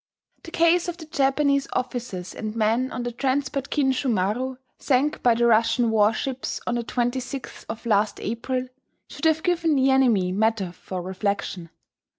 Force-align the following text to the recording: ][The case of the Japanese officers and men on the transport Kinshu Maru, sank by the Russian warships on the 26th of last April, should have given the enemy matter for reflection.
][The 0.45 0.49
case 0.49 0.87
of 0.87 0.97
the 0.97 1.05
Japanese 1.05 1.67
officers 1.73 2.33
and 2.33 2.55
men 2.55 2.91
on 2.91 3.03
the 3.03 3.11
transport 3.11 3.69
Kinshu 3.69 4.09
Maru, 4.09 4.57
sank 4.79 5.21
by 5.21 5.35
the 5.35 5.45
Russian 5.45 5.91
warships 5.91 6.59
on 6.65 6.73
the 6.73 6.83
26th 6.83 7.65
of 7.69 7.85
last 7.85 8.19
April, 8.19 8.65
should 9.07 9.25
have 9.25 9.43
given 9.43 9.75
the 9.75 9.91
enemy 9.91 10.31
matter 10.31 10.71
for 10.71 11.03
reflection. 11.03 11.69